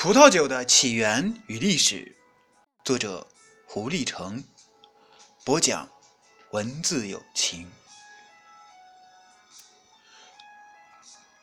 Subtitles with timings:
[0.00, 2.16] 葡萄酒的起源与历史，
[2.84, 3.26] 作者
[3.66, 4.44] 胡立成，
[5.44, 5.88] 播讲
[6.52, 7.68] 文字有情。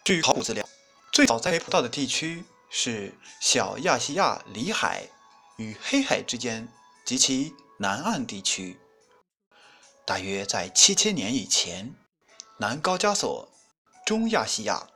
[0.05, 0.65] 据考古资料，
[1.11, 5.09] 最早栽培葡萄的地区是小亚细亚里海
[5.57, 6.65] 与黑海之间
[7.03, 8.79] 及其南岸地区。
[10.05, 11.93] 大约在七千年以前，
[12.59, 13.51] 南高加索、
[14.05, 14.87] 中亚细亚、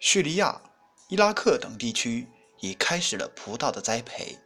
[0.00, 0.60] 叙利亚、
[1.06, 2.26] 伊拉克等地区。
[2.64, 4.38] 已开始了葡萄的栽培。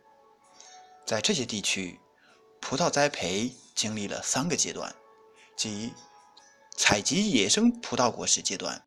[1.06, 2.00] 在这些地区，
[2.60, 4.92] 葡萄栽培经历了三个阶段，
[5.56, 5.94] 即
[6.76, 8.84] 采集野生葡萄果实阶段、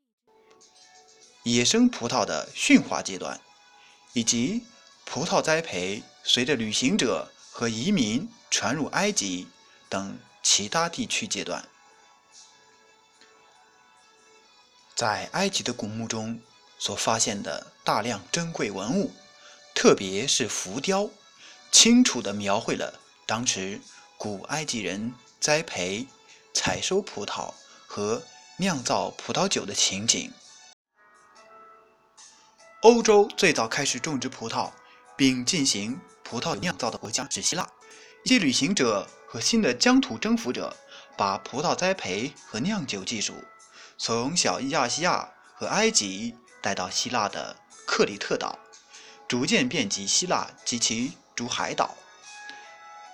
[1.43, 3.39] 野生葡萄的驯化阶段，
[4.11, 4.65] 以及
[5.05, 9.47] 葡萄栽培随着旅行者和移民传入埃及
[9.87, 11.65] 等其他地区阶段。
[14.93, 16.39] 在埃及的古墓中
[16.77, 19.11] 所发现的大量珍贵文物。
[19.73, 21.09] 特别是浮雕，
[21.71, 23.81] 清楚地描绘了当时
[24.17, 26.05] 古埃及人栽培、
[26.53, 27.53] 采收葡萄
[27.87, 28.21] 和
[28.57, 30.31] 酿造葡萄酒的情景。
[32.81, 34.71] 欧洲最早开始种植葡萄
[35.15, 37.67] 并进行葡萄酿造的国家是希腊。
[38.23, 40.75] 一些旅行者和新的疆土征服者
[41.17, 43.33] 把葡萄栽培和酿酒技术
[43.97, 47.55] 从小亚细亚和埃及带到希腊的
[47.87, 48.59] 克里特岛。
[49.31, 51.95] 逐渐遍及希腊及其诸海岛。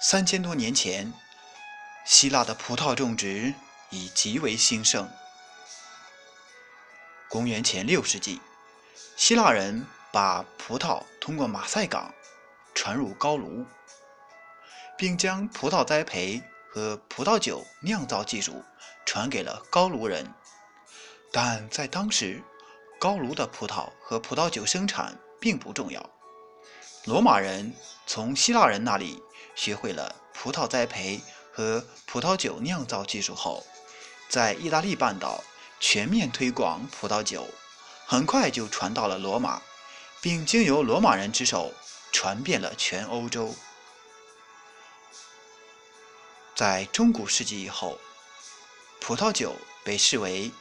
[0.01, 1.13] 三千多年前，
[2.07, 3.53] 希腊的葡萄种植
[3.91, 5.07] 已极为兴盛。
[7.29, 8.41] 公元前六世纪，
[9.15, 12.11] 希腊人把葡萄通过马赛港
[12.73, 13.63] 传入高卢，
[14.97, 18.65] 并将葡萄栽培和葡萄酒酿造技术
[19.05, 20.25] 传给了高卢人。
[21.31, 22.43] 但在当时，
[22.99, 25.15] 高卢的葡萄和葡萄酒生产。
[25.39, 26.09] 并不重要。
[27.05, 27.73] 罗马人
[28.05, 29.21] 从希腊人那里
[29.55, 31.21] 学会了葡萄栽培
[31.53, 33.66] 和葡萄酒酿造技术后，
[34.29, 35.44] 在意大利半岛
[35.79, 37.47] 全面推广葡萄酒，
[38.06, 39.62] 很快就传到了罗马，
[40.22, 41.73] 并经由罗马人之手
[42.12, 43.56] 传遍了全欧洲。
[46.56, 48.00] 在中古世纪以后，
[49.00, 50.51] 葡萄酒被视为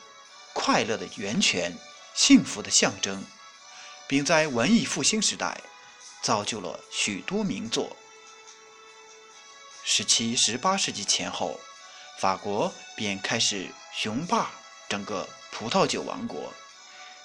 [0.53, 1.77] 快乐的源泉、
[2.15, 3.25] 幸福的象征。
[4.09, 5.61] 并在文艺复兴时代
[6.23, 7.97] 造就了许多名作。
[9.85, 11.61] 十七、十八世纪前后，
[12.19, 14.51] 法国便开始雄霸
[14.89, 16.53] 整个葡萄酒王国。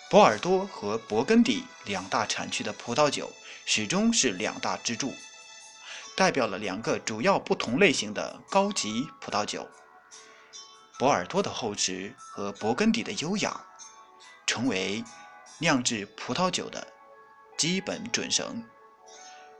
[0.10, 3.32] 波尔多和勃艮第两大产区的葡萄酒
[3.66, 5.16] 始终是两大支柱，
[6.16, 9.68] 代表了两个主要不同类型的高级葡萄酒：
[11.00, 13.62] 波尔多的厚实和勃艮第的优雅，
[14.46, 15.04] 成为。
[15.62, 16.88] 酿制葡萄酒的
[17.56, 18.68] 基本准绳。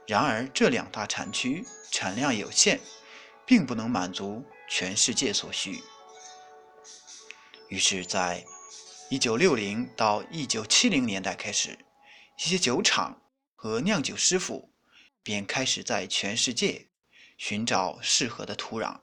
[0.08, 2.80] 然而，这两大产区产量有限，
[3.46, 5.80] 并不能满足全世界所需。
[7.68, 8.44] 于是，在
[9.10, 11.78] 1960到1970年代开始，
[12.36, 13.22] 一些酒厂
[13.54, 14.74] 和酿酒师傅
[15.22, 16.88] 便开始在全世界
[17.38, 19.02] 寻找适合的土壤、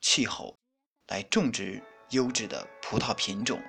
[0.00, 0.58] 气候，
[1.06, 3.62] 来种植优质的葡萄品种，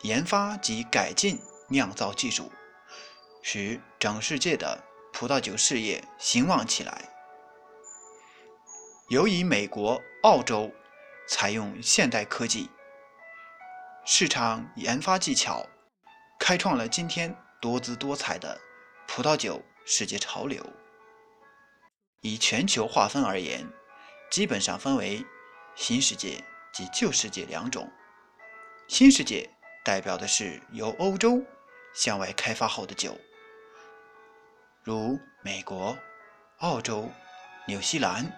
[0.00, 1.38] 研发及改进。
[1.72, 2.52] 酿造技术
[3.42, 7.08] 使整世界的葡萄酒事业兴旺起来。
[9.08, 10.70] 由于美国、澳洲
[11.26, 12.70] 采用现代科技、
[14.06, 15.66] 市场研发技巧，
[16.38, 18.60] 开创了今天多姿多彩的
[19.08, 20.64] 葡萄酒世界潮流。
[22.20, 23.66] 以全球划分而言，
[24.30, 25.26] 基本上分为
[25.74, 27.90] 新世界及旧世界两种。
[28.86, 29.50] 新世界
[29.84, 31.44] 代表的是由欧洲。
[31.94, 33.18] 向外开发后的酒，
[34.82, 35.96] 如美国、
[36.58, 37.10] 澳洲、
[37.66, 38.32] 纽西兰、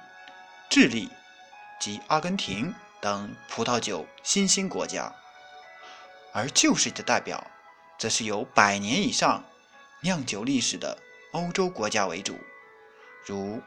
[0.68, 1.08] 智利
[1.78, 5.14] 及阿根廷等葡萄酒新兴国家；
[6.32, 7.46] 而旧世的代表，
[7.98, 9.44] 则是有百年以上
[10.02, 10.98] 酿酒历史的
[11.32, 12.38] 欧洲国家为主，
[13.24, 13.62] 如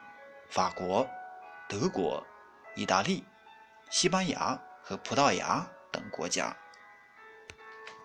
[0.49, 1.07] 法国、
[1.67, 2.25] 德国、
[2.75, 3.23] 意大利、
[3.89, 6.55] 西班牙和葡萄牙等国家。